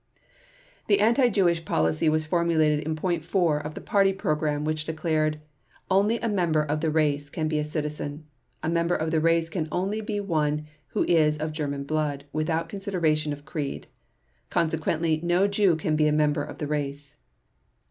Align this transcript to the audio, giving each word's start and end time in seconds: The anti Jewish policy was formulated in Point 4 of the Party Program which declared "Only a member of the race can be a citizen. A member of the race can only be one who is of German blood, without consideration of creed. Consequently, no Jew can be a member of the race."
The 0.87 0.99
anti 0.99 1.29
Jewish 1.29 1.63
policy 1.63 2.09
was 2.09 2.25
formulated 2.25 2.79
in 2.79 2.95
Point 2.95 3.23
4 3.23 3.59
of 3.59 3.75
the 3.75 3.81
Party 3.81 4.11
Program 4.13 4.65
which 4.65 4.83
declared 4.83 5.39
"Only 5.91 6.17
a 6.21 6.27
member 6.27 6.63
of 6.63 6.81
the 6.81 6.89
race 6.89 7.29
can 7.29 7.47
be 7.47 7.59
a 7.59 7.63
citizen. 7.63 8.25
A 8.63 8.67
member 8.67 8.95
of 8.95 9.11
the 9.11 9.19
race 9.19 9.47
can 9.47 9.67
only 9.71 10.01
be 10.01 10.19
one 10.19 10.65
who 10.87 11.03
is 11.03 11.37
of 11.37 11.51
German 11.53 11.83
blood, 11.83 12.23
without 12.33 12.67
consideration 12.67 13.31
of 13.31 13.45
creed. 13.45 13.85
Consequently, 14.49 15.19
no 15.21 15.45
Jew 15.47 15.75
can 15.75 15.95
be 15.95 16.07
a 16.07 16.11
member 16.11 16.43
of 16.43 16.57
the 16.57 16.65
race." 16.65 17.15